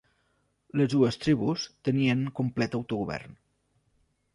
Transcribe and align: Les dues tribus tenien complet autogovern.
Les 0.81 0.89
dues 0.93 1.21
tribus 1.25 1.67
tenien 1.91 2.27
complet 2.41 2.83
autogovern. 2.83 3.41